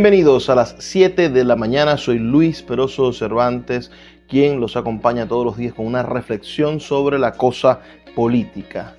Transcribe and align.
Bienvenidos 0.00 0.48
a 0.48 0.54
las 0.54 0.76
7 0.78 1.28
de 1.28 1.44
la 1.44 1.56
mañana, 1.56 1.98
soy 1.98 2.18
Luis 2.18 2.62
Peroso 2.62 3.12
Cervantes, 3.12 3.90
quien 4.30 4.58
los 4.58 4.74
acompaña 4.74 5.28
todos 5.28 5.44
los 5.44 5.58
días 5.58 5.74
con 5.74 5.84
una 5.84 6.02
reflexión 6.02 6.80
sobre 6.80 7.18
la 7.18 7.32
cosa 7.32 7.80
política. 8.16 8.96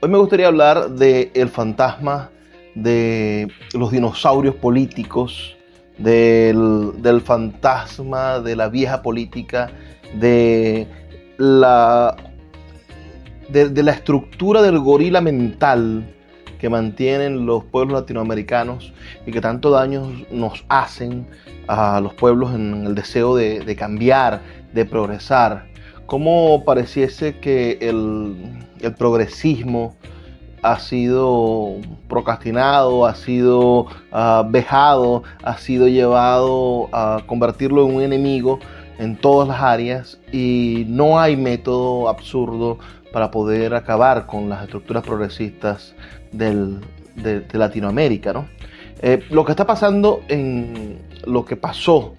Hoy 0.00 0.10
me 0.10 0.16
gustaría 0.16 0.46
hablar 0.46 0.90
del 0.90 1.32
el 1.34 1.48
fantasma 1.48 2.30
de 2.76 3.48
los 3.72 3.90
dinosaurios 3.90 4.54
políticos, 4.54 5.56
del, 5.98 7.20
fantasma 7.24 8.38
de 8.38 8.54
la 8.54 8.68
vieja 8.68 9.02
política, 9.02 9.72
de 10.20 10.86
la 11.36 12.14
estructura 13.88 14.62
del 14.62 14.78
gorila 14.78 15.20
mental 15.20 16.13
que 16.64 16.70
mantienen 16.70 17.44
los 17.44 17.62
pueblos 17.62 18.00
latinoamericanos 18.00 18.94
y 19.26 19.32
que 19.32 19.42
tanto 19.42 19.70
daño 19.70 20.10
nos 20.30 20.64
hacen 20.70 21.26
a 21.68 22.00
los 22.00 22.14
pueblos 22.14 22.54
en 22.54 22.86
el 22.86 22.94
deseo 22.94 23.36
de, 23.36 23.76
cambiar, 23.76 24.40
de 24.72 24.86
progresar. 24.86 25.66
Como 26.06 26.64
pareciese 26.64 27.38
que 27.38 27.76
el, 27.82 28.94
progresismo 28.96 29.94
ha 30.62 30.78
sido 30.78 31.76
procrastinado, 32.08 33.04
ha 33.04 33.14
sido 33.14 33.88
ah, 34.10 34.42
vejado, 34.48 35.22
ha 35.42 35.58
sido 35.58 35.86
llevado 35.86 36.88
a 36.92 37.20
convertirlo 37.26 37.86
en 37.86 37.96
un 37.96 38.00
enemigo 38.00 38.58
en 38.98 39.16
todas 39.16 39.48
las 39.48 39.60
áreas 39.60 40.18
y 40.32 40.86
no 40.88 41.20
hay 41.20 41.36
método 41.36 42.08
absurdo 42.08 42.78
para 43.14 43.30
poder 43.30 43.76
acabar 43.76 44.26
con 44.26 44.48
las 44.48 44.64
estructuras 44.64 45.04
progresistas 45.04 45.94
de, 46.32 46.80
Latinoamérica. 47.52 48.32
¿no? 48.32 48.48
Eh, 49.02 49.22
lo 49.30 49.44
que 49.44 49.52
está 49.52 49.64
pasando 49.64 50.22
en 50.26 50.98
lo 51.24 51.44
que 51.44 51.54
pasó 51.54 52.14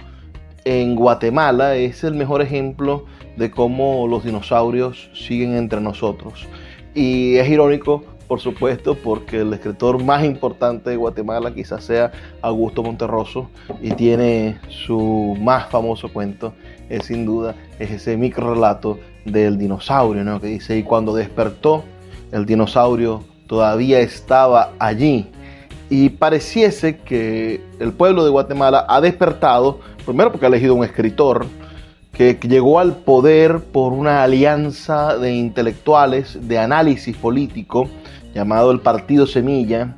en 0.64 0.96
Guatemala 0.96 1.76
es 1.76 2.06
el 2.06 2.14
mejor 2.14 2.42
ejemplo 2.42 3.08
de 3.36 3.52
cómo 3.52 4.08
los 4.08 4.24
dinosaurios 4.24 5.10
siguen 5.14 5.58
entre 5.58 5.82
nosotros. 5.82 6.48
Y 6.94 7.36
es 7.36 7.50
irónico, 7.50 8.06
por 8.28 8.40
supuesto, 8.40 8.96
porque 8.96 9.42
el 9.42 9.54
escritor 9.54 10.04
más 10.04 10.24
importante 10.24 10.90
de 10.90 10.96
Guatemala 10.96 11.54
quizás 11.54 11.84
sea 11.84 12.12
Augusto 12.42 12.84
Monterroso 12.84 13.50
y 13.82 13.92
tiene 13.92 14.58
su 14.70 15.38
más 15.40 15.70
famoso 15.70 16.12
cuento, 16.12 16.54
es 16.90 17.06
sin 17.06 17.26
duda, 17.26 17.56
es 17.80 17.92
ese 17.92 18.18
micro 18.18 18.54
relato 18.54 19.00
del 19.26 19.58
dinosaurio, 19.58 20.24
¿no? 20.24 20.40
que 20.40 20.48
dice, 20.48 20.78
y 20.78 20.84
cuando 20.84 21.14
despertó, 21.14 21.84
el 22.32 22.46
dinosaurio 22.46 23.24
todavía 23.48 24.00
estaba 24.00 24.72
allí. 24.80 25.28
Y 25.90 26.10
pareciese 26.10 26.98
que 26.98 27.62
el 27.80 27.94
pueblo 27.94 28.24
de 28.26 28.32
Guatemala 28.32 28.86
ha 28.90 29.02
despertado, 29.02 29.80
primero 30.04 30.32
porque 30.32 30.48
ha 30.48 30.50
elegido 30.50 30.74
un 30.74 30.84
escritor, 30.84 31.46
que 32.16 32.40
llegó 32.42 32.80
al 32.80 32.96
poder 32.96 33.60
por 33.60 33.92
una 33.92 34.24
alianza 34.24 35.18
de 35.18 35.34
intelectuales 35.34 36.48
de 36.48 36.58
análisis 36.58 37.16
político 37.18 37.90
llamado 38.34 38.72
el 38.72 38.80
Partido 38.80 39.28
Semilla, 39.28 39.96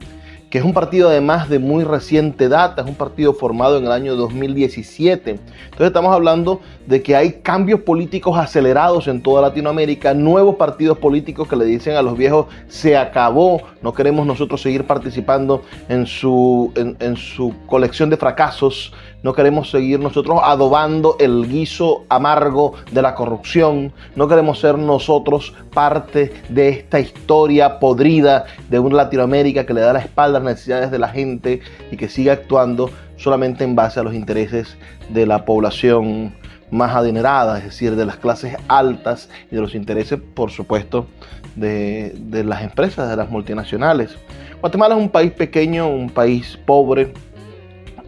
que 0.50 0.60
es 0.60 0.64
un 0.64 0.74
partido 0.74 1.10
además 1.10 1.50
de 1.50 1.60
muy 1.60 1.84
reciente 1.84 2.48
data, 2.48 2.82
es 2.82 2.88
un 2.88 2.96
partido 2.96 3.34
formado 3.34 3.78
en 3.78 3.86
el 3.86 3.92
año 3.92 4.16
2017. 4.16 5.32
Entonces 5.32 5.88
estamos 5.88 6.14
hablando 6.14 6.62
de 6.86 7.04
que 7.04 7.16
hay 7.16 7.34
cambios 7.44 7.82
políticos 7.82 8.38
acelerados 8.38 9.08
en 9.08 9.22
toda 9.22 9.42
Latinoamérica, 9.42 10.14
nuevos 10.14 10.56
partidos 10.56 10.98
políticos 10.98 11.48
que 11.48 11.56
le 11.56 11.66
dicen 11.66 11.96
a 11.98 12.02
los 12.02 12.18
viejos, 12.18 12.48
se 12.68 12.96
acabó, 12.96 13.62
no 13.82 13.94
queremos 13.94 14.26
nosotros 14.26 14.62
seguir 14.62 14.86
participando 14.86 15.64
en 15.90 16.06
su, 16.06 16.72
en, 16.76 17.18
su 17.18 17.54
colección 17.66 18.10
de 18.10 18.18
fracasos, 18.18 18.94
no 19.24 19.34
queremos 19.34 19.70
seguir 19.72 20.00
nosotros 20.00 20.40
adobando 20.44 21.16
el 21.20 21.48
guiso 21.48 22.06
amargo 22.10 22.74
de 22.92 23.02
la 23.02 23.16
corrupción, 23.16 23.94
no 24.16 24.28
queremos 24.28 24.60
ser 24.60 24.78
nosotros 24.78 25.54
parte 25.74 26.34
de 26.50 26.70
esta 26.70 27.00
historia 27.00 27.80
podrida 27.80 28.46
de 28.70 28.80
una 28.80 28.98
Latinoamérica 28.98 29.66
que 29.66 29.74
le 29.74 29.82
da 29.82 29.94
la 29.94 30.00
espalda 30.00 30.38
a 30.38 30.42
las 30.42 30.54
necesidades 30.54 30.92
de 30.92 31.00
la 31.00 31.10
gente 31.10 31.62
y 31.92 31.98
que 31.98 32.10
sigue 32.10 32.32
actuando 32.32 32.90
solamente 33.18 33.64
en 33.64 33.76
base 33.76 34.00
a 34.00 34.04
los 34.04 34.14
intereses 34.14 34.78
de 35.10 35.26
la 35.26 35.46
población 35.46 36.34
más 36.70 36.96
adinerada, 36.96 37.58
es 37.58 37.66
decir, 37.66 37.96
de 37.96 38.06
las 38.06 38.18
clases 38.18 38.56
altas 38.68 39.30
y 39.52 39.56
de 39.56 39.62
los 39.62 39.74
intereses, 39.76 40.20
por 40.34 40.52
supuesto, 40.52 41.08
de, 41.56 42.14
las 42.46 42.62
empresas, 42.62 43.10
de 43.10 43.16
las 43.16 43.30
multinacionales. 43.30 44.18
Guatemala 44.60 44.96
es 44.96 45.02
un 45.02 45.10
país 45.10 45.32
pequeño, 45.32 45.88
un 45.88 46.10
país 46.10 46.58
pobre, 46.66 47.14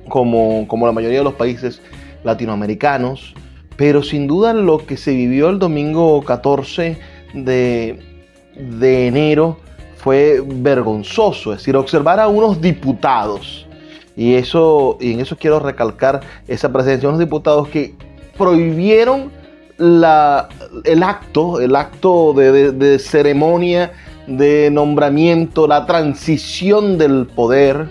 como, 0.09 0.67
como 0.67 0.85
la 0.85 0.91
mayoría 0.91 1.19
de 1.19 1.23
los 1.23 1.35
países 1.35 1.81
latinoamericanos, 2.23 3.33
pero 3.77 4.03
sin 4.03 4.27
duda 4.27 4.53
lo 4.53 4.85
que 4.85 4.97
se 4.97 5.11
vivió 5.11 5.49
el 5.49 5.59
domingo 5.59 6.21
14 6.23 6.97
de, 7.33 7.99
de 8.55 9.07
enero 9.07 9.57
fue 9.95 10.41
vergonzoso, 10.45 11.53
es 11.53 11.59
decir, 11.59 11.75
observar 11.75 12.19
a 12.19 12.27
unos 12.27 12.59
diputados, 12.61 13.67
y, 14.15 14.33
eso, 14.33 14.97
y 14.99 15.13
en 15.13 15.21
eso 15.21 15.37
quiero 15.37 15.59
recalcar 15.59 16.19
esa 16.47 16.71
presencia, 16.73 17.07
unos 17.07 17.19
diputados 17.19 17.69
que 17.69 17.95
prohibieron 18.37 19.31
la, 19.77 20.49
el 20.83 21.03
acto, 21.03 21.61
el 21.61 21.75
acto 21.75 22.33
de, 22.33 22.99
ceremonia 22.99 23.93
de 24.27 24.69
nombramiento, 24.71 25.67
la 25.67 25.85
transición 25.85 26.97
del 26.97 27.27
poder 27.27 27.87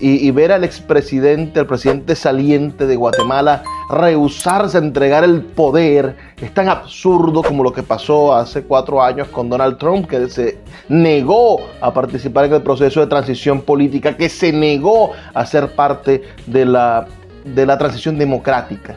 y, 0.00 0.30
ver 0.30 0.52
al 0.52 0.64
expresidente, 0.64 1.60
el 1.60 1.66
presidente 1.66 2.14
saliente 2.14 2.86
de 2.86 2.96
Guatemala, 2.96 3.64
rehusarse 3.90 4.78
a 4.78 4.80
entregar 4.80 5.24
el 5.24 5.42
poder, 5.42 6.16
es 6.40 6.54
tan 6.54 6.68
absurdo 6.68 7.42
como 7.42 7.64
lo 7.64 7.72
que 7.72 7.82
pasó 7.82 8.34
hace 8.34 8.62
cuatro 8.62 9.02
años 9.02 9.28
con 9.28 9.48
Donald 9.48 9.76
Trump, 9.78 10.08
que 10.08 10.28
se 10.28 10.58
negó 10.88 11.60
a 11.80 11.92
participar 11.92 12.44
en 12.44 12.54
el 12.54 12.62
proceso 12.62 13.00
de 13.00 13.06
transición 13.08 13.62
política, 13.62 14.16
que 14.16 14.28
se 14.28 14.52
negó 14.52 15.12
a 15.34 15.44
ser 15.44 15.74
parte 15.74 16.22
de 16.46 16.64
la, 16.64 17.06
de 17.44 17.66
la 17.66 17.76
transición 17.76 18.18
democrática. 18.18 18.96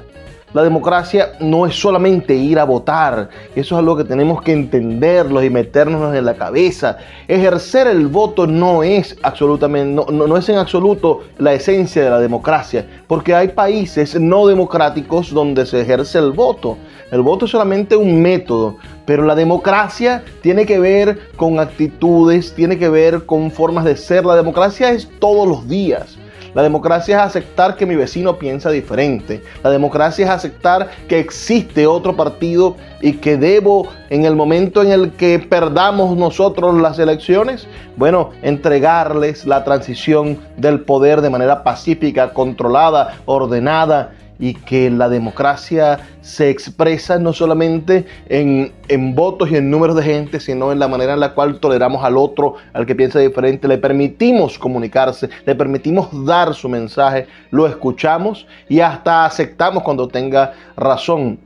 La 0.53 0.63
democracia 0.63 1.33
no 1.39 1.65
es 1.65 1.79
solamente 1.79 2.35
ir 2.35 2.59
a 2.59 2.65
votar, 2.65 3.29
eso 3.55 3.75
es 3.75 3.79
algo 3.79 3.95
que 3.95 4.03
tenemos 4.03 4.41
que 4.41 4.51
entenderlo 4.51 5.41
y 5.41 5.49
meternos 5.49 6.13
en 6.13 6.25
la 6.25 6.33
cabeza. 6.33 6.97
Ejercer 7.29 7.87
el 7.87 8.07
voto 8.07 8.45
no 8.45 8.83
es 8.83 9.15
absolutamente, 9.23 9.93
no, 9.93 10.27
no, 10.27 10.35
es 10.35 10.49
en 10.49 10.57
absoluto 10.57 11.21
la 11.37 11.53
esencia 11.53 12.03
de 12.03 12.09
la 12.09 12.19
democracia, 12.19 12.85
porque 13.07 13.33
hay 13.33 13.47
países 13.47 14.19
no 14.19 14.45
democráticos 14.45 15.33
donde 15.33 15.65
se 15.65 15.79
ejerce 15.79 16.19
el 16.19 16.31
voto. 16.31 16.77
El 17.11 17.21
voto 17.21 17.45
es 17.45 17.51
solamente 17.51 17.95
un 17.95 18.21
método, 18.21 18.75
pero 19.05 19.23
la 19.23 19.35
democracia 19.35 20.21
tiene 20.41 20.65
que 20.65 20.79
ver 20.79 21.29
con 21.37 21.59
actitudes, 21.59 22.53
tiene 22.53 22.77
que 22.77 22.89
ver 22.89 23.25
con 23.25 23.51
formas 23.51 23.85
de 23.85 23.95
ser. 23.95 24.25
La 24.25 24.35
democracia 24.35 24.91
es 24.91 25.09
todos 25.19 25.47
los 25.47 25.67
días. 25.69 26.17
La 26.53 26.63
democracia 26.63 27.17
es 27.17 27.23
aceptar 27.23 27.75
que 27.75 27.85
mi 27.85 27.95
vecino 27.95 28.37
piensa 28.37 28.69
diferente. 28.69 29.41
La 29.63 29.69
democracia 29.69 30.25
es 30.25 30.31
aceptar 30.31 30.89
que 31.07 31.19
existe 31.19 31.87
otro 31.87 32.15
partido 32.15 32.75
y 33.01 33.13
que 33.13 33.37
debo, 33.37 33.87
en 34.09 34.25
el 34.25 34.35
momento 34.35 34.81
en 34.81 34.91
el 34.91 35.11
que 35.11 35.39
perdamos 35.39 36.17
nosotros 36.17 36.79
las 36.81 36.99
elecciones, 36.99 37.67
bueno, 37.95 38.31
entregarles 38.41 39.45
la 39.45 39.63
transición 39.63 40.39
del 40.57 40.81
poder 40.81 41.21
de 41.21 41.29
manera 41.29 41.63
pacífica, 41.63 42.33
controlada, 42.33 43.15
ordenada 43.25 44.11
y 44.41 44.55
que 44.55 44.89
la 44.89 45.07
democracia 45.07 45.99
se 46.19 46.49
expresa 46.49 47.19
no 47.19 47.31
solamente 47.31 48.05
en, 48.27 48.73
votos 49.15 49.51
y 49.51 49.55
en 49.55 49.69
números 49.69 49.95
de 49.95 50.03
gente, 50.03 50.39
sino 50.39 50.71
en 50.71 50.79
la 50.79 50.87
manera 50.87 51.13
en 51.13 51.19
la 51.19 51.33
cual 51.33 51.59
toleramos 51.59 52.03
al 52.03 52.17
otro, 52.17 52.55
al 52.73 52.85
que 52.85 52.95
piensa 52.95 53.19
diferente, 53.19 53.67
le 53.67 53.77
permitimos 53.77 54.57
comunicarse, 54.57 55.29
le 55.45 55.55
permitimos 55.55 56.25
dar 56.25 56.53
su 56.55 56.67
mensaje, 56.67 57.27
lo 57.51 57.67
escuchamos 57.67 58.47
y 58.67 58.79
hasta 58.79 59.25
aceptamos 59.25 59.83
cuando 59.83 60.07
tenga 60.07 60.53
razón. 60.75 61.39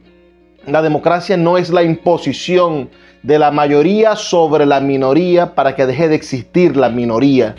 La 0.66 0.82
democracia 0.82 1.38
no 1.38 1.58
es 1.58 1.70
la 1.70 1.84
imposición 1.84 2.90
de 3.24 3.38
la 3.38 3.52
mayoría 3.52 4.16
sobre 4.16 4.66
la 4.66 4.80
minoría 4.80 5.54
para 5.54 5.76
que 5.76 5.86
deje 5.86 6.08
de 6.08 6.16
existir 6.16 6.78
la 6.78 6.90
minoría. 6.90 7.56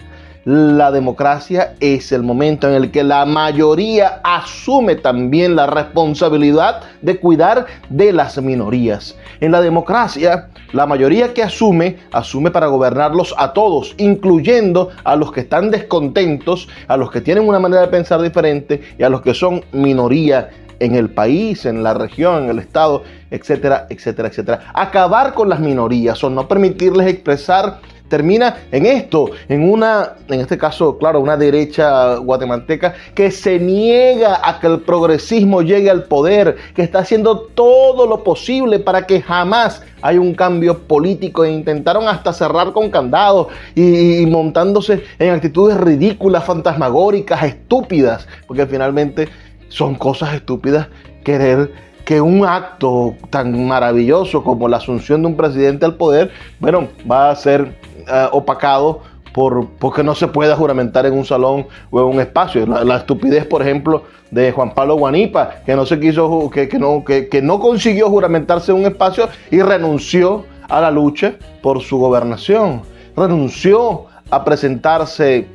La 0.47 0.93
democracia 0.93 1.75
es 1.81 2.13
el 2.13 2.23
momento 2.23 2.69
en 2.69 2.75
el 2.75 2.93
que 2.93 3.03
la 3.03 3.27
mayoría 3.27 4.21
asume 4.23 4.95
también 4.95 5.57
la 5.57 5.67
responsabilidad 5.67 6.83
de 7.03 7.19
cuidar 7.19 7.67
de 7.91 8.13
las 8.13 8.41
minorías. 8.41 9.17
En 9.41 9.51
la 9.51 9.61
democracia, 9.61 10.51
la 10.73 10.87
mayoría 10.87 11.35
que 11.35 11.43
asume, 11.43 11.97
asume 12.13 12.53
para 12.53 12.69
gobernarlos 12.69 13.35
a 13.39 13.53
todos, 13.55 13.97
incluyendo 13.99 14.91
a 15.03 15.17
los 15.17 15.33
que 15.33 15.41
están 15.41 15.73
descontentos, 15.73 16.69
a 16.87 16.97
los 16.97 17.11
que 17.11 17.21
tienen 17.21 17.49
una 17.49 17.59
manera 17.59 17.83
de 17.83 17.89
pensar 17.89 18.23
diferente 18.23 18.81
y 18.97 19.03
a 19.03 19.09
los 19.09 19.23
que 19.23 19.35
son 19.35 19.65
minoría 19.73 20.51
en 20.79 20.95
el 20.95 21.11
país, 21.11 21.67
en 21.67 21.83
la 21.83 21.93
región, 21.93 22.45
en 22.45 22.51
el 22.51 22.61
estado, 22.61 23.03
etcétera, 23.33 23.89
etcétera, 23.91 24.29
etcétera. 24.29 24.61
Acabar 24.75 25.35
con 25.35 25.49
las 25.49 25.59
minorías 25.59 26.23
o 26.23 26.31
no 26.31 26.47
permitirles 26.47 27.09
expresar 27.09 27.81
termina 28.09 28.57
en 28.71 28.87
esto, 28.87 29.31
en 29.49 29.69
una, 29.69 30.15
en 30.29 30.41
este 30.41 30.59
caso, 30.59 30.99
claro, 30.99 31.21
una 31.21 31.37
derecha 31.37 32.17
guatemalteca 32.17 32.95
que 33.15 33.31
se 33.31 33.59
niega 33.59 34.41
a 34.43 34.61
que 34.61 34.67
el 34.67 34.81
progresismo 34.81 35.63
llegue 35.63 35.91
al 35.91 36.05
poder, 36.05 36.57
que 36.75 36.83
está 36.83 37.01
haciendo 37.01 37.41
todo 37.41 38.07
lo 38.07 38.23
posible 38.23 38.79
para 38.79 39.07
que 39.07 39.23
jamás 39.23 39.83
haya 40.03 40.21
un 40.21 40.35
cambio 40.35 40.79
político. 40.87 41.45
E 41.45 41.51
intentaron 41.51 42.09
hasta 42.09 42.33
cerrar 42.33 42.73
con 42.73 42.91
candados 42.91 43.49
y, 43.75 44.19
y 44.21 44.27
montándose 44.27 45.03
en 45.19 45.31
actitudes 45.31 45.77
ridículas, 45.77 46.45
fantasmagóricas, 46.45 47.43
estúpidas, 47.43 48.27
porque 48.47 48.67
finalmente 48.67 49.29
son 49.69 49.95
cosas 49.95 50.35
estúpidas 50.35 50.89
querer 51.25 51.87
que 52.07 52.21
un 52.21 52.47
acto 52.47 53.17
tan 53.31 53.67
maravilloso 53.67 54.45
como 54.45 54.69
la 54.69 54.77
asunción 54.77 55.23
de 55.23 55.27
un 55.27 55.37
presidente 55.37 55.85
al 55.85 55.97
poder, 55.97 56.31
bueno, 56.61 56.89
va 57.11 57.31
a 57.31 57.35
ser 57.35 57.75
uh, 58.09 58.37
opacado 58.37 59.03
por, 59.33 59.69
porque 59.79 60.03
no 60.03 60.15
se 60.15 60.29
pueda 60.29 60.57
juramentar 60.57 61.05
en 61.07 61.13
un 61.13 61.25
salón 61.25 61.67
o 61.91 62.01
en 62.01 62.07
un 62.07 62.21
espacio. 62.21 62.67
La, 62.67 62.85
la 62.85 62.97
estupidez, 62.97 63.47
por 63.47 63.63
ejemplo, 63.63 64.05
de 64.31 64.51
Juan 64.53 64.75
Pablo 64.75 64.97
Guanipa, 64.97 65.57
que 65.65 65.77
no 65.77 65.85
se 65.85 66.01
quiso, 66.01 66.51
que, 66.51 66.69
que 66.69 66.79
no, 66.79 67.05
que, 67.05 67.29
que 67.29 67.43
no 67.43 67.61
consiguió 67.61 68.09
juramentarse 68.09 68.73
en 68.73 68.79
un 68.79 68.87
espacio 68.87 69.29
y 69.51 69.61
renunció 69.61 70.45
a 70.69 70.81
la 70.81 70.91
lucha 70.91 71.35
por 71.63 71.83
su 71.83 71.99
gobernación. 71.99 72.83
Renunció 73.17 74.07
a 74.31 74.45
presentarse 74.45 75.47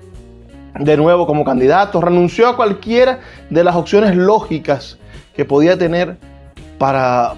de 0.79 0.97
nuevo 0.97 1.27
como 1.27 1.43
candidato, 1.43 1.99
renunció 1.99 2.47
a 2.47 2.55
cualquiera 2.55 3.19
de 3.49 3.63
las 3.63 3.75
opciones 3.75 4.15
lógicas 4.15 4.97
que 5.35 5.43
podía 5.43 5.77
tener 5.77 6.17
para, 6.77 7.33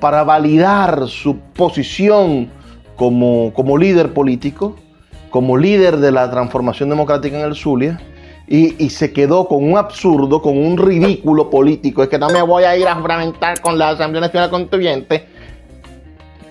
para 0.00 0.22
validar 0.22 1.08
su 1.08 1.38
posición 1.38 2.50
como, 2.96 3.52
como 3.54 3.78
líder 3.78 4.12
político, 4.12 4.76
como 5.30 5.56
líder 5.56 5.98
de 5.98 6.12
la 6.12 6.30
transformación 6.30 6.88
democrática 6.88 7.38
en 7.38 7.44
el 7.44 7.54
Zulia, 7.54 8.00
y, 8.46 8.82
y, 8.84 8.90
se 8.90 9.12
quedó 9.12 9.48
con 9.48 9.64
un 9.64 9.78
absurdo, 9.78 10.42
con 10.42 10.58
un 10.58 10.76
ridículo 10.76 11.48
político, 11.50 12.02
es 12.02 12.10
que 12.10 12.18
no 12.18 12.28
me 12.28 12.42
voy 12.42 12.64
a 12.64 12.76
ir 12.76 12.86
a 12.86 13.00
fragmentar 13.00 13.60
con 13.62 13.78
la 13.78 13.90
Asamblea 13.90 14.20
Nacional 14.20 14.50
Constituyente, 14.50 15.26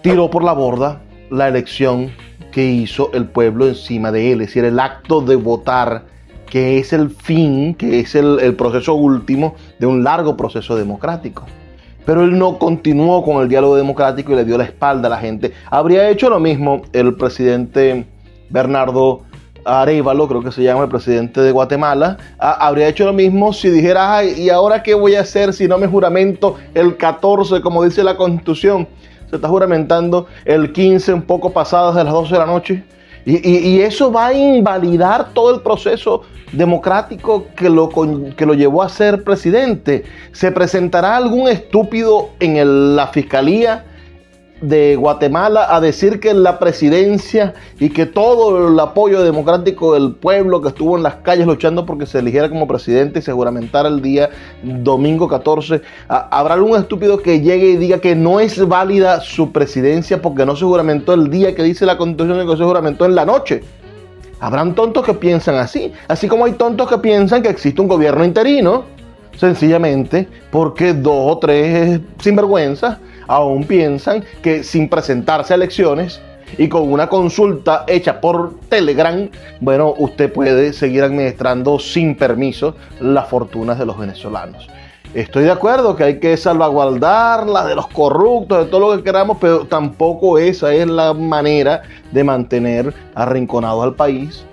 tiró 0.01 0.30
por 0.30 0.44
la 0.44 0.54
borda 0.54 1.01
la 1.30 1.48
elección 1.48 2.12
que 2.51 2.66
hizo 2.66 3.12
el 3.13 3.25
pueblo 3.25 3.68
encima 3.68 4.12
de 4.12 4.31
él, 4.31 4.42
es 4.42 4.48
decir, 4.48 4.66
el 4.66 4.80
acto 4.80 5.22
de 5.22 5.36
votar, 5.36 6.06
que 6.50 6.80
es 6.80 6.94
el 6.94 7.10
fin, 7.12 7.75
que 7.75 8.00
es 8.00 8.16
el, 8.16 8.40
el 8.40 8.56
proceso 8.56 8.95
último 8.95 9.56
de 9.80 9.86
un 9.86 10.04
largo 10.04 10.36
proceso 10.36 10.75
democrático. 10.75 11.45
Pero 12.06 12.24
él 12.24 12.38
no 12.38 12.60
continuó 12.60 13.24
con 13.24 13.42
el 13.42 13.50
diálogo 13.50 13.76
democrático 13.76 14.34
y 14.34 14.36
le 14.36 14.46
dio 14.46 14.58
la 14.58 14.66
espalda 14.66 15.08
a 15.08 15.12
la 15.12 15.18
gente. 15.18 15.54
Habría 15.70 16.10
hecho 16.10 16.30
lo 16.30 16.40
mismo 16.40 16.82
el 16.92 17.16
presidente 17.16 18.06
Bernardo 18.50 19.22
Arevalo, 19.66 20.28
creo 20.28 20.44
que 20.44 20.52
se 20.52 20.64
llama 20.64 20.84
el 20.84 20.90
presidente 20.90 21.42
de 21.42 21.52
Guatemala, 21.52 22.18
habría 22.38 22.88
hecho 22.88 23.06
lo 23.06 23.14
mismo 23.14 23.54
si 23.54 23.70
dijera, 23.70 24.18
ay, 24.18 24.34
¿y 24.38 24.50
ahora 24.50 24.84
qué 24.84 24.94
voy 24.94 25.16
a 25.16 25.22
hacer 25.22 25.54
si 25.54 25.68
no 25.68 25.78
me 25.78 25.88
juramento 25.88 26.58
el 26.74 26.98
14, 26.98 27.62
como 27.62 27.84
dice 27.84 28.04
la 28.04 28.18
constitución? 28.18 28.88
Se 29.30 29.38
está 29.38 29.48
juramentando 29.48 30.28
el 30.46 30.72
15, 30.74 31.14
un 31.14 31.22
poco 31.22 31.52
pasadas 31.52 31.96
de 31.96 32.04
las 32.04 32.14
12 32.14 32.34
de 32.34 32.40
la 32.40 32.46
noche. 32.46 32.84
Y, 33.25 33.48
y, 33.48 33.81
eso 33.81 34.12
va 34.12 34.28
a 34.28 34.34
invalidar 34.34 35.34
todo 35.34 35.56
el 35.56 35.62
proceso 35.62 36.24
democrático 36.52 37.48
que 37.56 37.70
lo, 37.70 37.90
que 38.36 38.46
lo 38.46 38.54
llevó 38.54 38.84
a 38.84 38.90
ser 38.90 39.24
presidente. 39.24 40.04
¿Se 40.34 40.52
presentará 40.52 41.16
algún 41.16 41.48
estúpido 41.48 42.30
en 42.40 42.96
la 42.96 43.08
fiscalía 43.08 43.86
de 44.63 44.95
Guatemala 44.95 45.75
a 45.75 45.81
decir 45.81 46.21
que 46.21 46.33
la 46.33 46.57
presidencia 46.57 47.54
y 47.80 47.89
que 47.89 48.06
todo 48.06 48.69
el 48.69 48.80
apoyo 48.80 49.21
democrático 49.21 49.94
del 49.94 50.15
pueblo 50.15 50.62
que 50.62 50.69
estuvo 50.69 50.95
en 50.95 51.04
las 51.04 51.15
calles 51.15 51.45
luchando 51.45 51.86
porque 51.86 52.06
se 52.06 52.19
eligiera 52.19 52.48
como 52.48 52.65
presidente 52.65 53.19
y 53.19 53.21
se 53.21 53.33
juramentara 53.33 53.89
el 53.89 54.01
día 54.01 54.30
domingo 54.63 55.27
14, 55.27 55.81
habrá 56.07 56.54
algún 56.54 56.77
estúpido 56.77 57.18
que 57.21 57.42
llegue 57.42 57.71
y 57.71 57.75
diga 57.75 58.00
que 58.00 58.15
no 58.15 58.39
es 58.39 58.65
válida 58.65 59.19
su 59.19 59.51
presidencia 59.51 60.21
porque 60.21 60.45
no 60.45 60.56
se 60.56 60.63
juramentó 60.63 61.13
el 61.13 61.30
día 61.30 61.54
que 61.54 61.63
dice 61.63 61.86
la 61.86 61.98
constitución 61.98 62.48
que 62.48 62.57
se 62.57 62.63
juramentó 62.63 63.06
en 63.06 63.16
la 63.16 63.25
noche? 63.25 63.63
Habrán 64.39 64.75
tontos 64.75 65.06
que 65.06 65.13
piensan 65.13 65.56
así, 65.56 65.92
así 66.07 66.30
como 66.30 66.45
hay 66.45 66.54
tontos 66.54 66.88
que 66.88 66.98
piensan 67.00 67.44
que 67.44 67.50
existe 67.50 67.81
un 67.81 67.89
gobierno 67.89 68.24
interino, 68.24 68.86
sencillamente 69.38 70.27
porque 70.51 70.94
dos 70.94 71.33
o 71.33 71.38
tres 71.39 72.00
sinvergüenzas 72.19 72.98
aún 73.28 73.64
piensan 73.66 74.24
que 74.42 74.64
sin 74.64 74.90
presentarse 74.90 75.54
a 75.54 75.56
elecciones 75.56 76.22
y 76.58 76.68
con 76.68 76.92
una 76.92 77.08
consulta 77.08 77.84
hecha 77.88 78.22
por 78.22 78.60
Telegram, 78.70 79.30
bueno, 79.60 79.94
usted 79.98 80.31
puede 80.31 80.74
seguir 80.74 81.04
administrando 81.04 81.80
sin 81.80 82.16
permiso 82.16 82.75
las 83.00 83.28
fortunas 83.28 83.80
de 83.80 83.86
los 83.86 83.98
venezolanos. 83.98 84.68
Estoy 85.14 85.44
de 85.44 85.52
acuerdo 85.52 85.96
que 85.96 86.04
hay 86.04 86.20
que 86.20 86.36
salvaguardar 86.38 87.46
la 87.48 87.66
de 87.66 87.75
los 87.75 87.88
corruptos, 87.88 88.66
de 88.66 88.72
todo 88.72 88.80
lo 88.80 88.98
que 88.98 89.04
queramos, 89.04 89.38
pero 89.40 89.66
tampoco 89.66 90.40
esa 90.40 90.74
es 90.74 90.88
la 90.88 91.14
manera 91.14 91.84
de 92.12 92.24
mantener 92.24 92.94
arrinconado 93.14 93.84
al 93.84 93.94
país 93.94 94.44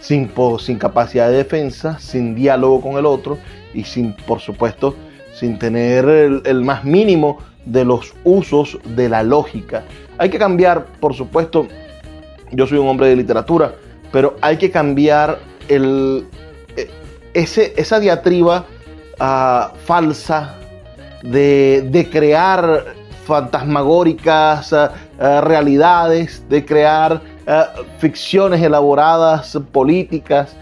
sin, 0.00 0.30
sin 0.60 0.78
capacidad 0.78 1.28
de 1.28 1.38
defensa, 1.38 1.98
sin 1.98 2.36
diálogo 2.36 2.80
con 2.80 2.92
el 2.92 3.06
otro 3.06 3.38
y 3.74 3.82
sin, 3.84 4.14
por 4.14 4.38
supuesto, 4.38 4.94
sin 5.32 5.58
tener 5.58 6.08
el 6.44 6.62
más 6.62 6.84
mínimo 6.84 7.38
de 7.64 7.84
los 7.84 8.14
usos 8.24 8.78
de 8.84 9.08
la 9.08 9.22
lógica. 9.22 9.84
Hay 10.18 10.30
que 10.30 10.38
cambiar, 10.38 10.86
por 11.00 11.14
supuesto, 11.14 11.66
yo 12.50 12.66
soy 12.66 12.78
un 12.78 12.88
hombre 12.88 13.08
de 13.08 13.16
literatura, 13.16 13.74
pero 14.10 14.36
hay 14.40 14.56
que 14.56 14.70
cambiar 14.70 15.38
el, 15.68 16.26
e, 16.76 16.90
ese, 17.34 17.74
esa 17.76 18.00
diatriba 18.00 18.64
uh, 19.20 19.76
falsa 19.84 20.56
de, 21.22 21.86
de, 21.90 22.08
crear 22.08 22.94
fantasmagóricas 23.26 24.72
uh, 24.72 24.76
uh, 25.18 25.40
realidades, 25.42 26.42
de 26.48 26.64
crear 26.64 27.20
ficciones 27.98 28.60
elaboradas, 28.60 29.58
políticas, 29.72 30.54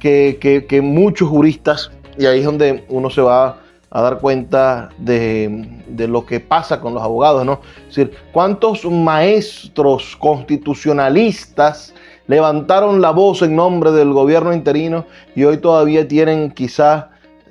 que, 0.00 0.38
que, 0.40 0.66
que 0.66 0.82
muchos 0.82 1.28
juristas, 1.28 1.92
y 2.18 2.26
ahí 2.26 2.40
es 2.40 2.44
donde 2.44 2.84
uno 2.88 3.10
se 3.10 3.20
va 3.20 3.61
a 3.94 4.00
dar 4.00 4.18
cuenta 4.18 4.88
de, 4.96 5.80
de, 5.86 6.08
lo 6.08 6.24
que 6.24 6.40
pasa 6.40 6.80
con 6.80 6.94
los 6.94 7.02
abogados, 7.02 7.44
¿no? 7.44 7.60
Es 7.88 7.94
decir, 7.94 8.12
¿cuántos 8.32 8.84
maestros 8.86 10.16
constitucionalistas 10.16 11.94
levantaron 12.26 13.02
la 13.02 13.10
voz 13.10 13.42
en 13.42 13.54
nombre 13.54 13.92
del 13.92 14.12
gobierno 14.12 14.54
interino 14.54 15.04
y 15.34 15.44
hoy 15.44 15.58
todavía 15.58 16.08
tienen 16.08 16.50
quizás 16.50 17.04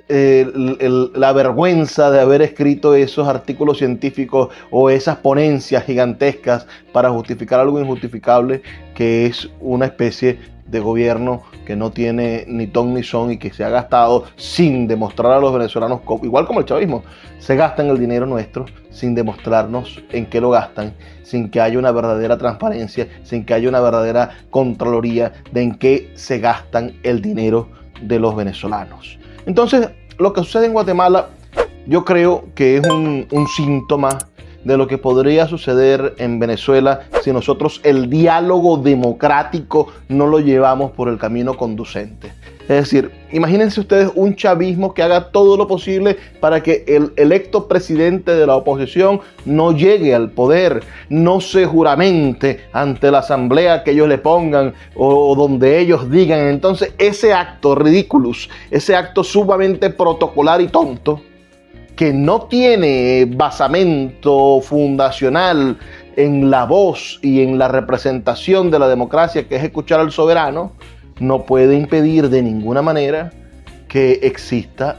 el, 0.08 1.12
la 1.14 1.32
vergüenza 1.32 2.10
de 2.10 2.20
haber 2.20 2.42
escrito 2.42 2.94
esos 2.94 3.28
artículos 3.28 3.78
científicos 3.78 4.48
o 4.70 4.90
esas 4.90 5.16
ponencias 5.16 5.84
gigantescas 5.84 6.66
para 6.92 7.10
justificar 7.10 7.60
algo 7.60 7.80
injustificable 7.80 8.62
que 8.94 9.26
es 9.26 9.48
una 9.60 9.86
especie 9.86 10.38
de 10.66 10.80
gobierno 10.80 11.42
que 11.66 11.76
no 11.76 11.90
tiene 11.90 12.44
ni 12.48 12.66
ton 12.66 12.94
ni 12.94 13.02
son 13.02 13.30
y 13.32 13.36
que 13.36 13.52
se 13.52 13.62
ha 13.62 13.68
gastado 13.68 14.24
sin 14.36 14.88
demostrar 14.88 15.32
a 15.32 15.38
los 15.38 15.52
venezolanos, 15.52 16.00
igual 16.22 16.46
como 16.46 16.60
el 16.60 16.66
chavismo, 16.66 17.04
se 17.38 17.56
gastan 17.56 17.88
el 17.88 17.98
dinero 17.98 18.26
nuestro 18.26 18.64
sin 18.90 19.14
demostrarnos 19.14 20.02
en 20.10 20.26
qué 20.26 20.40
lo 20.40 20.50
gastan, 20.50 20.94
sin 21.22 21.50
que 21.50 21.60
haya 21.60 21.78
una 21.78 21.92
verdadera 21.92 22.38
transparencia, 22.38 23.06
sin 23.22 23.44
que 23.44 23.54
haya 23.54 23.68
una 23.68 23.80
verdadera 23.80 24.30
contraloría 24.50 25.32
de 25.52 25.62
en 25.62 25.74
qué 25.74 26.10
se 26.14 26.38
gastan 26.38 26.94
el 27.02 27.20
dinero 27.20 27.68
de 28.00 28.18
los 28.18 28.34
venezolanos. 28.34 29.18
Entonces, 29.46 29.90
lo 30.22 30.32
que 30.32 30.42
sucede 30.42 30.66
en 30.66 30.72
Guatemala, 30.72 31.28
yo 31.86 32.04
creo 32.04 32.44
que 32.54 32.76
es 32.76 32.86
un, 32.86 33.26
un 33.30 33.48
síntoma 33.48 34.18
de 34.64 34.76
lo 34.76 34.86
que 34.86 34.98
podría 34.98 35.48
suceder 35.48 36.14
en 36.18 36.38
Venezuela 36.38 37.00
si 37.22 37.32
nosotros 37.32 37.80
el 37.82 38.08
diálogo 38.08 38.76
democrático 38.76 39.88
no 40.08 40.26
lo 40.26 40.38
llevamos 40.38 40.92
por 40.92 41.08
el 41.08 41.18
camino 41.18 41.56
conducente. 41.56 42.32
Es 42.62 42.76
decir, 42.76 43.10
imagínense 43.32 43.80
ustedes 43.80 44.10
un 44.14 44.36
chavismo 44.36 44.94
que 44.94 45.02
haga 45.02 45.30
todo 45.30 45.56
lo 45.56 45.66
posible 45.66 46.16
para 46.40 46.62
que 46.62 46.84
el 46.86 47.12
electo 47.16 47.66
presidente 47.66 48.34
de 48.34 48.46
la 48.46 48.56
oposición 48.56 49.20
no 49.44 49.72
llegue 49.72 50.14
al 50.14 50.30
poder, 50.30 50.82
no 51.08 51.40
se 51.40 51.66
juramente 51.66 52.60
ante 52.72 53.10
la 53.10 53.18
asamblea 53.18 53.82
que 53.82 53.90
ellos 53.90 54.08
le 54.08 54.18
pongan 54.18 54.74
o, 54.94 55.34
donde 55.34 55.80
ellos 55.80 56.08
digan. 56.08 56.38
Entonces 56.48 56.94
ese 56.98 57.32
acto 57.32 57.74
ridículo, 57.74 58.30
ese 58.70 58.94
acto 58.94 59.24
sumamente 59.24 59.90
protocolar 59.90 60.60
y 60.60 60.68
tonto, 60.68 61.20
que 61.96 62.12
no 62.12 62.42
tiene 62.42 63.26
basamento 63.28 64.60
fundacional 64.62 65.78
en 66.16 66.50
la 66.50 66.64
voz 66.64 67.18
y 67.22 67.42
en 67.42 67.58
la 67.58 67.68
representación 67.68 68.70
de 68.70 68.78
la 68.78 68.88
democracia, 68.88 69.48
que 69.48 69.56
es 69.56 69.64
escuchar 69.64 70.00
al 70.00 70.12
soberano, 70.12 70.72
no 71.20 71.44
puede 71.44 71.76
impedir 71.76 72.28
de 72.28 72.42
ninguna 72.42 72.82
manera 72.82 73.32
que 73.88 74.20
exista 74.22 74.98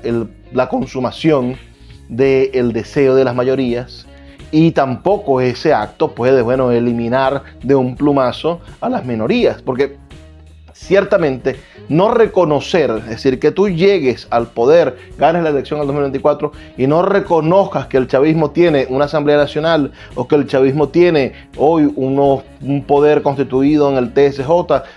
la 0.51 0.69
consumación 0.69 1.57
del 2.09 2.73
deseo 2.73 3.15
de 3.15 3.23
las 3.23 3.35
mayorías 3.35 4.05
y 4.51 4.71
tampoco 4.71 5.41
ese 5.41 5.73
acto 5.73 6.13
puede, 6.13 6.43
bueno, 6.43 6.69
eliminar 6.71 7.41
de 7.63 7.73
un 7.73 7.95
plumazo 7.95 8.61
a 8.81 8.89
las 8.89 9.03
minorías, 9.03 9.63
porque 9.63 9.97
ciertamente 10.73 11.55
no 11.89 12.13
reconocer, 12.13 12.91
es 12.91 13.09
decir, 13.09 13.39
que 13.39 13.51
tú 13.51 13.69
llegues 13.69 14.27
al 14.29 14.47
poder, 14.47 14.97
ganes 15.17 15.43
la 15.43 15.49
elección 15.49 15.79
al 15.79 15.87
2024 15.87 16.51
y 16.77 16.87
no 16.87 17.03
reconozcas 17.03 17.87
que 17.87 17.97
el 17.97 18.07
chavismo 18.07 18.51
tiene 18.51 18.87
una 18.89 19.05
Asamblea 19.05 19.37
Nacional 19.37 19.91
o 20.15 20.27
que 20.27 20.35
el 20.35 20.47
chavismo 20.47 20.89
tiene 20.89 21.33
hoy 21.57 21.91
un 21.95 22.83
poder 22.85 23.21
constituido 23.21 23.89
en 23.91 23.97
el 23.97 24.13
TSJ 24.13 24.49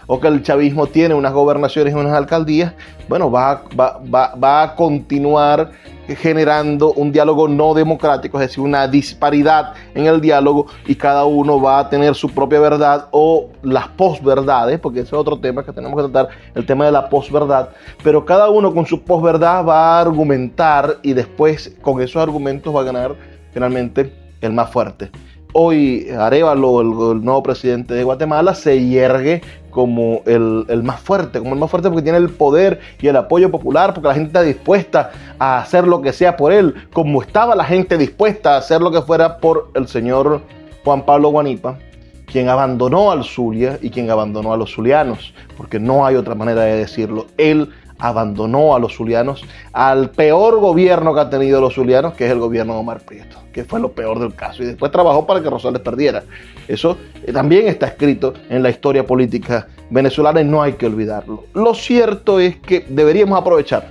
o 0.07 0.21
que 0.21 0.29
el 0.29 0.43
chavismo 0.43 0.87
tiene 0.87 1.15
unas 1.15 1.33
gobernaciones 1.33 1.95
y 1.95 1.97
unas 1.97 2.15
alcaldías, 2.15 2.73
bueno, 3.09 3.31
va, 3.31 3.63
va, 3.79 4.35
va 4.35 4.63
a 4.63 4.75
continuar 4.75 5.71
generando 6.15 6.93
un 6.93 7.11
diálogo 7.11 7.49
no 7.49 7.75
democrático, 7.75 8.41
es 8.41 8.49
decir, 8.49 8.63
una 8.63 8.87
disparidad 8.87 9.73
en 9.95 10.07
el 10.07 10.21
diálogo 10.21 10.67
y 10.87 10.95
cada 10.95 11.25
uno 11.25 11.61
va 11.61 11.81
a 11.81 11.91
tener 11.91 12.15
su 12.15 12.29
propia 12.31 12.61
verdad 12.61 13.09
o 13.11 13.49
las 13.63 13.89
posverdades, 13.89 14.79
porque 14.79 15.01
ese 15.01 15.09
es 15.09 15.13
otro 15.15 15.41
tema 15.41 15.65
que 15.65 15.73
tenemos 15.73 15.97
que 15.97 16.09
tratar, 16.09 16.37
el 16.55 16.65
tema 16.65 16.85
de 16.85 16.93
la 16.93 17.09
posverdad, 17.09 17.71
pero 18.05 18.25
cada 18.25 18.51
uno 18.51 18.73
con 18.73 18.87
su 18.87 19.03
posverdad 19.03 19.65
va 19.67 19.99
a 19.99 20.01
argumentar 20.03 20.99
y 21.03 21.13
después 21.13 21.77
con 21.83 22.01
esos 22.01 22.23
argumentos 22.23 22.75
va 22.75 22.83
a 22.83 22.85
ganar 22.85 23.17
finalmente 23.53 24.13
el 24.41 24.53
más 24.53 24.71
fuerte. 24.71 25.11
Hoy 25.59 26.09
Arevalo, 26.11 26.83
el, 27.13 27.25
nuevo 27.25 27.43
presidente 27.43 27.95
de 27.95 28.05
Guatemala, 28.05 28.55
se 28.55 28.85
hiergue 28.85 29.41
como 29.77 30.23
el, 30.25 30.65
el, 30.71 30.83
más 30.83 31.01
fuerte, 31.01 31.39
como 31.39 31.53
el 31.53 31.61
más 31.61 31.71
fuerte 31.71 31.91
porque 31.91 32.03
tiene 32.03 32.17
el 32.17 32.31
poder 32.31 32.81
y 32.99 33.09
el 33.09 33.17
apoyo 33.17 33.51
popular, 33.51 33.93
porque 33.93 34.09
la 34.09 34.15
gente 34.15 34.29
está 34.29 34.41
dispuesta 34.41 35.11
a 35.39 35.59
hacer 35.59 35.87
lo 35.87 36.01
que 36.01 36.15
sea 36.15 36.35
por 36.35 36.51
él, 36.51 36.75
como 36.95 37.21
estaba 37.21 37.55
la 37.55 37.67
gente 37.67 37.99
dispuesta 37.99 38.55
a 38.55 38.57
hacer 38.57 38.81
lo 38.81 38.91
que 38.91 39.03
fuera 39.03 39.37
por 39.37 39.71
el 39.75 39.87
señor 39.87 40.41
Juan 40.83 41.05
Pablo 41.05 41.29
Guanipa, 41.29 41.77
quien 42.25 42.49
abandonó 42.49 43.11
al 43.11 43.23
Zulia 43.23 43.79
y 43.83 43.91
quien 43.91 44.11
abandonó 44.11 44.55
a 44.55 44.57
los 44.57 44.73
zulianos, 44.73 45.35
porque 45.59 45.79
no 45.79 46.07
hay 46.07 46.17
otra 46.17 46.35
manera 46.35 46.63
de 46.63 46.79
decirlo. 46.79 47.27
Él 47.37 47.69
abandonó 47.99 48.75
a 48.75 48.79
los 48.79 48.95
zulianos 48.97 49.45
al 49.73 50.11
peor 50.11 50.61
gobierno 50.61 51.15
que 51.15 51.21
ha 51.21 51.31
tenido 51.31 51.61
los 51.61 51.75
zulianos, 51.75 52.15
que 52.15 52.27
es 52.27 52.33
el 52.33 52.39
gobierno 52.39 52.75
de 52.75 52.81
Omar 52.81 53.01
Prieto, 53.01 53.39
que 53.53 53.65
fue 53.65 53.81
lo 53.81 53.93
peor 53.93 54.19
del 54.19 54.35
caso. 54.35 54.63
Y 54.63 54.67
después 54.67 54.93
trabajó 54.93 55.27
para 55.27 55.43
que 55.43 55.51
Rosales 55.51 55.81
perdiera. 55.81 56.23
Eso 56.69 56.99
eh, 57.25 57.33
también 57.33 57.67
está 57.69 57.87
escrito 57.87 58.35
en 58.49 58.63
la 58.63 58.71
historia 58.71 59.07
política 59.07 59.69
venezolana 59.91 60.41
y 60.41 60.45
no 60.45 60.63
hay 60.63 60.75
que 60.75 60.87
olvidarlo. 60.87 61.45
Lo 61.55 61.75
cierto 61.75 62.41
es 62.41 62.57
que 62.57 62.85
deberíamos 62.89 63.39
aprovechar 63.39 63.89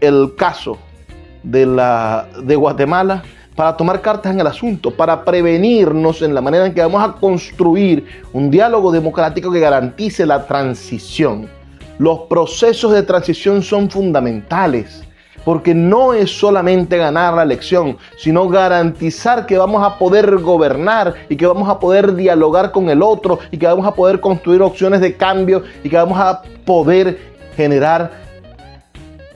el 0.00 0.34
caso 0.36 0.78
de, 1.42 1.66
la, 1.66 2.26
de 2.42 2.56
Guatemala 2.56 3.22
para 3.54 3.76
tomar 3.76 4.00
cartas 4.00 4.32
en 4.32 4.40
el 4.40 4.46
asunto, 4.46 4.90
para 4.90 5.22
prevenirnos 5.24 6.22
en 6.22 6.34
la 6.34 6.40
manera 6.40 6.64
en 6.64 6.72
que 6.72 6.80
vamos 6.80 7.02
a 7.02 7.12
construir 7.12 8.06
un 8.32 8.50
diálogo 8.50 8.90
democrático 8.90 9.52
que 9.52 9.60
garantice 9.60 10.24
la 10.24 10.46
transición 10.46 11.59
los 12.00 12.20
procesos 12.20 12.92
de 12.92 13.02
transición 13.02 13.62
son 13.62 13.90
fundamentales 13.90 15.04
porque 15.44 15.74
no 15.74 16.14
es 16.14 16.30
solamente 16.30 16.96
ganar 16.96 17.34
la 17.34 17.42
elección, 17.42 17.98
sino 18.16 18.48
garantizar 18.48 19.44
que 19.44 19.58
vamos 19.58 19.82
a 19.82 19.98
poder 19.98 20.38
gobernar 20.38 21.14
y 21.28 21.36
que 21.36 21.46
vamos 21.46 21.68
a 21.68 21.78
poder 21.78 22.14
dialogar 22.14 22.72
con 22.72 22.88
el 22.88 23.02
otro 23.02 23.38
y 23.50 23.58
que 23.58 23.66
vamos 23.66 23.86
a 23.86 23.92
poder 23.94 24.18
construir 24.18 24.62
opciones 24.62 25.02
de 25.02 25.14
cambio 25.14 25.62
y 25.84 25.90
que 25.90 25.96
vamos 25.96 26.18
a 26.18 26.40
poder 26.64 27.18
generar 27.54 28.10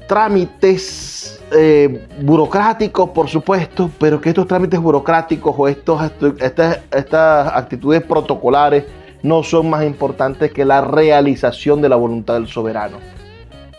trámites 0.08 1.42
eh, 1.52 2.06
burocráticos, 2.22 3.10
por 3.10 3.28
supuesto, 3.28 3.90
pero 3.98 4.22
que 4.22 4.30
estos 4.30 4.46
trámites 4.46 4.80
burocráticos 4.80 5.54
o 5.58 5.68
estas 5.68 6.80
actitudes 7.54 8.02
protocolares 8.02 8.84
no 9.24 9.42
son 9.42 9.70
más 9.70 9.84
importantes 9.84 10.52
que 10.52 10.64
la 10.64 10.82
realización 10.82 11.80
de 11.80 11.88
la 11.88 11.96
voluntad 11.96 12.34
del 12.34 12.46
soberano. 12.46 12.98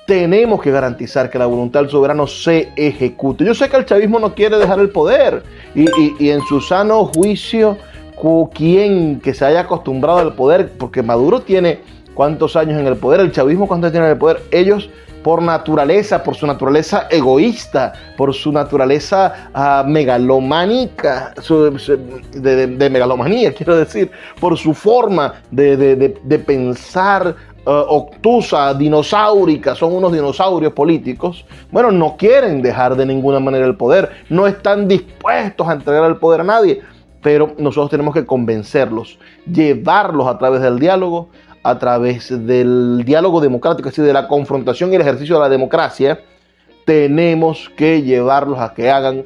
Tenemos 0.07 0.59
que 0.61 0.71
garantizar 0.71 1.29
que 1.29 1.37
la 1.37 1.45
voluntad 1.45 1.81
del 1.81 1.89
soberano 1.89 2.25
se 2.25 2.69
ejecute. 2.75 3.45
Yo 3.45 3.53
sé 3.53 3.69
que 3.69 3.77
el 3.77 3.85
chavismo 3.85 4.19
no 4.19 4.33
quiere 4.33 4.57
dejar 4.57 4.79
el 4.79 4.89
poder 4.89 5.43
y, 5.75 6.29
en 6.29 6.41
su 6.41 6.59
sano 6.61 7.05
juicio, 7.05 7.77
quien 8.53 9.19
que 9.19 9.35
se 9.35 9.45
haya 9.45 9.61
acostumbrado 9.61 10.17
al 10.17 10.33
poder, 10.33 10.71
porque 10.79 11.03
Maduro 11.03 11.41
tiene 11.41 11.79
cuántos 12.15 12.55
años 12.55 12.79
en 12.79 12.87
el 12.87 12.97
poder, 12.97 13.19
el 13.19 13.31
chavismo 13.31 13.67
cuántos 13.67 13.91
tiene 13.91 14.07
en 14.07 14.13
el 14.13 14.17
poder, 14.17 14.41
ellos 14.49 14.89
por 15.25 15.41
naturaleza, 15.41 16.21
por 16.21 16.35
su 16.35 16.45
naturaleza 16.45 17.07
egoísta, 17.09 17.93
por 18.15 18.31
su 18.31 18.51
naturaleza 18.51 19.49
uh, 19.55 19.89
megalománica, 19.89 21.33
de, 22.31 22.89
megalomanía, 22.91 23.51
quiero 23.57 23.75
decir, 23.75 24.11
por 24.39 24.55
su 24.55 24.75
forma 24.75 25.33
de, 25.49 26.43
pensar 26.45 27.35
uh, 27.65 27.71
obtusa, 27.71 28.75
dinosaurica, 28.75 29.73
son 29.73 29.95
unos 29.95 30.13
dinosaurios 30.13 30.73
políticos, 30.73 31.43
bueno, 31.71 31.91
no 31.91 32.15
quieren 32.17 32.61
dejar 32.61 32.95
de 32.95 33.07
ninguna 33.07 33.39
manera 33.39 33.65
el 33.65 33.75
poder, 33.75 34.11
no 34.29 34.45
están 34.45 34.87
dispuestos 34.87 35.67
a 35.67 35.73
entregar 35.73 36.07
el 36.07 36.17
poder 36.17 36.41
a 36.41 36.43
nadie, 36.43 36.81
pero 37.23 37.55
nosotros 37.57 37.89
tenemos 37.89 38.13
que 38.13 38.27
convencerlos, 38.27 39.17
llevarlos 39.51 40.27
a 40.27 40.37
través 40.37 40.61
del 40.61 40.77
diálogo 40.77 41.29
a 41.65 41.79
través 41.79 42.29
del 42.45 43.01
diálogo 43.03 43.41
democrático, 43.41 43.89
es 43.89 43.95
decir, 43.95 44.05
de 44.05 44.13
la 44.13 44.27
confrontación 44.27 44.91
y 44.91 44.95
el 44.97 45.01
ejercicio 45.01 45.33
de 45.37 45.41
la 45.41 45.49
democracia, 45.49 46.19
tenemos 46.85 47.71
que 47.75 48.03
llevarlos 48.03 48.59
a 48.59 48.75
que 48.75 48.91
hagan 48.91 49.23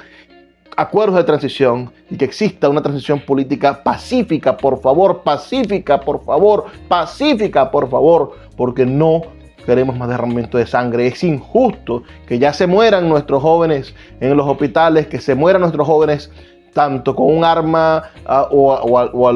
acuerdos 0.77 1.17
de 1.17 1.25
transición 1.25 1.91
y 2.09 2.15
que 2.15 2.23
exista 2.23 2.69
una 2.69 2.81
transición 2.81 3.19
política 3.19 3.83
pacífica, 3.83 4.55
por 4.55 4.79
favor, 4.79 5.21
pacífica, 5.21 5.99
por 5.99 6.23
favor, 6.23 6.67
pacífica, 6.87 7.69
por 7.69 7.89
favor, 7.89 8.31
porque 8.55 8.85
no 8.85 9.23
queremos 9.65 9.97
más 9.97 10.07
derramamiento 10.07 10.57
de 10.57 10.65
sangre. 10.65 11.07
Es 11.07 11.21
injusto 11.25 12.03
que 12.25 12.39
ya 12.39 12.53
se 12.53 12.67
mueran 12.67 13.09
nuestros 13.09 13.41
jóvenes 13.41 13.93
en 14.21 14.37
los 14.37 14.47
hospitales, 14.47 15.07
que 15.07 15.19
se 15.19 15.35
mueran 15.35 15.59
nuestros 15.59 15.85
jóvenes 15.85 16.31
tanto 16.71 17.13
con 17.13 17.35
un 17.35 17.43
arma 17.43 18.03
ah, 18.25 18.47
o 18.49 19.27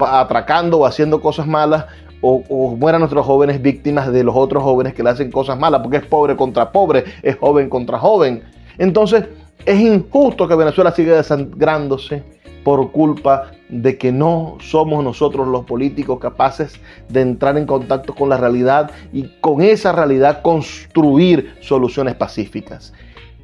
atracando 0.00 0.78
o 0.78 0.86
haciendo 0.86 1.20
cosas 1.20 1.46
malas 1.46 1.84
o, 2.20 2.76
mueran 2.76 3.00
nuestros 3.00 3.24
jóvenes 3.24 3.62
víctimas 3.62 4.12
de 4.12 4.24
los 4.24 4.34
otros 4.36 4.62
jóvenes 4.62 4.94
que 4.94 5.02
le 5.02 5.10
hacen 5.10 5.30
cosas 5.30 5.58
malas, 5.58 5.80
porque 5.82 5.98
es 5.98 6.06
pobre 6.06 6.36
contra 6.36 6.72
pobre, 6.72 7.04
es 7.22 7.36
joven 7.36 7.68
contra 7.68 7.98
joven. 7.98 8.42
Entonces, 8.78 9.24
es 9.64 9.80
injusto 9.80 10.48
que 10.48 10.54
Venezuela 10.54 10.92
siga 10.92 11.16
desangrándose 11.16 12.22
por 12.64 12.92
culpa 12.92 13.52
de 13.68 13.96
que 13.96 14.12
no 14.12 14.58
somos 14.60 15.02
nosotros 15.02 15.48
los 15.48 15.64
políticos 15.64 16.18
capaces 16.18 16.78
de 17.08 17.22
entrar 17.22 17.56
en 17.56 17.66
contacto 17.66 18.14
con 18.14 18.28
la 18.28 18.36
realidad 18.36 18.90
y 19.12 19.28
con 19.40 19.62
esa 19.62 19.92
realidad 19.92 20.42
construir 20.42 21.54
soluciones 21.60 22.14
pacíficas. 22.16 22.92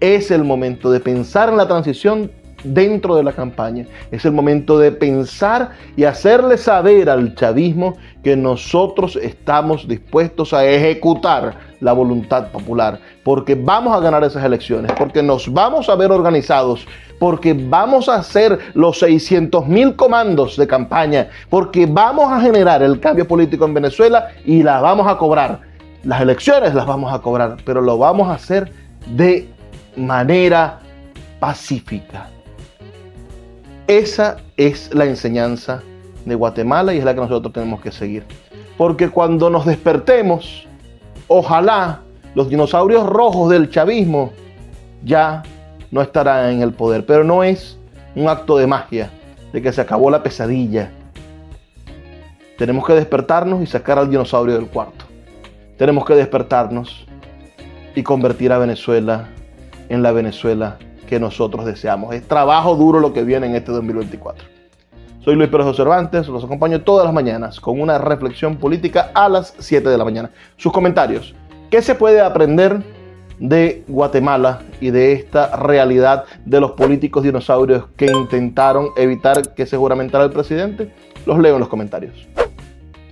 Es 0.01 0.31
el 0.31 0.45
momento 0.45 0.91
de 0.91 1.01
pensar 1.01 1.49
en 1.49 1.57
la 1.57 1.67
transición 1.67 2.31
dentro 2.65 3.17
de 3.17 3.23
la 3.23 3.33
campaña. 3.33 3.87
Es 4.11 4.25
el 4.25 4.33
momento 4.33 4.79
de 4.79 4.93
pensar 4.93 5.71
y 5.97 6.05
hacerle 6.05 6.59
saber 6.59 7.09
al 7.11 7.35
chavismo 7.35 7.97
que 8.23 8.37
nosotros 8.37 9.17
estamos 9.17 9.87
dispuestos 9.87 10.53
a 10.53 10.67
ejecutar 10.67 11.57
la 11.81 11.93
voluntad 11.93 12.51
popular, 12.51 12.99
porque 13.23 13.55
vamos 13.55 13.95
a 13.97 14.01
ganar 14.01 14.25
esas 14.25 14.45
elecciones, 14.45 14.93
porque 14.93 15.23
nos 15.23 15.53
vamos 15.53 15.89
a 15.89 15.95
ver 15.95 16.11
organizados, 16.11 16.87
porque 17.19 17.55
vamos 17.55 18.09
a 18.09 18.17
hacer 18.17 18.59
los 18.75 18.99
600 18.99 19.67
mil 19.67 19.95
comandos 19.95 20.57
de 20.57 20.67
campaña, 20.67 21.29
porque 21.51 21.87
vamos 21.87 22.31
a 22.33 22.41
generar 22.41 22.83
el 22.83 22.99
cambio 23.01 23.27
político 23.29 23.65
en 23.65 23.75
Venezuela 23.75 24.29
y 24.45 24.63
la 24.63 24.81
vamos 24.81 25.07
a 25.07 25.19
cobrar. 25.19 25.61
Las 26.03 26.21
elecciones 26.21 26.75
las 26.75 26.87
vamos 26.87 27.13
a 27.13 27.21
cobrar, 27.21 27.57
pero 27.65 27.81
lo 27.81 27.99
vamos 27.99 28.29
a 28.29 28.35
hacer 28.35 28.73
de 29.07 29.49
manera 29.97 30.79
pacífica. 31.41 32.29
Esa 33.89 34.39
es 34.57 34.93
la 34.93 35.05
enseñanza 35.05 35.81
de 36.25 36.35
Guatemala 36.35 36.93
y 36.93 36.99
es 36.99 37.05
la 37.05 37.15
que 37.15 37.21
nosotros 37.21 37.53
tenemos 37.53 37.81
que 37.81 37.93
seguir. 37.93 38.25
Porque 38.77 39.11
cuando 39.11 39.49
nos 39.49 39.65
despertemos, 39.65 40.67
ojalá 41.29 42.01
los 42.35 42.49
dinosaurios 42.49 43.07
rojos 43.07 43.51
del 43.51 43.71
chavismo 43.71 44.33
ya 45.05 45.45
no 45.93 46.03
estarán 46.03 46.51
en 46.51 46.63
el 46.63 46.73
poder. 46.73 47.07
Pero 47.07 47.23
no 47.23 47.45
es 47.45 47.79
un 48.17 48.29
acto 48.29 48.59
de 48.59 48.67
magia, 48.67 49.11
de 49.53 49.63
que 49.63 49.73
se 49.73 49.81
acabó 49.81 50.11
la 50.11 50.23
pesadilla. 50.23 50.91
Tenemos 52.59 52.85
que 52.87 52.95
despertarnos 52.95 53.63
y 53.63 53.67
sacar 53.67 54.01
al 54.01 54.11
dinosaurio 54.11 54.55
del 54.55 54.67
cuarto. 54.67 55.05
Tenemos 55.79 56.05
que 56.05 56.15
despertarnos 56.15 57.07
y 57.95 58.03
convertir 58.03 58.53
a 58.53 58.59
Venezuela 58.59 59.29
en 59.89 60.03
la 60.03 60.11
Venezuela 60.11 60.77
que 61.07 61.21
nosotros 61.21 61.65
deseamos. 61.65 62.15
Es 62.15 62.27
trabajo 62.27 62.75
duro 62.77 63.01
lo 63.01 63.13
que 63.13 63.23
viene 63.23 63.47
en 63.47 63.57
este 63.57 63.73
2024. 63.73 64.57
Soy 65.21 65.35
Luis 65.35 65.49
Pérez 65.49 65.75
Cervantes, 65.75 66.29
los 66.29 66.45
acompaño 66.45 66.83
todas 66.83 67.05
las 67.05 67.13
mañanas 67.13 67.59
con 67.59 67.81
una 67.81 67.99
reflexión 67.99 68.57
política 68.59 69.11
a 69.13 69.29
las 69.29 69.55
7 69.59 69.89
de 69.89 69.99
la 69.99 70.05
mañana. 70.05 70.31
Sus 70.57 70.73
comentarios. 70.73 71.35
¿Qué 71.69 71.83
se 71.83 71.97
puede 71.97 72.21
aprender 72.21 72.81
de 73.41 73.83
Guatemala 73.89 74.63
y 74.81 74.91
de 74.91 75.13
esta 75.13 75.57
realidad 75.57 76.27
de 76.45 76.61
los 76.61 76.73
políticos 76.73 77.25
dinosaurios 77.25 77.87
que 77.97 78.07
intentaron 78.07 78.91
evitar 78.97 79.55
que 79.55 79.67
se 79.67 79.77
juramentara 79.77 80.25
el 80.25 80.31
presidente? 80.31 80.93
Los 81.27 81.41
leo 81.41 81.55
en 81.55 81.61
los 81.61 81.69
comentarios. 81.69 82.36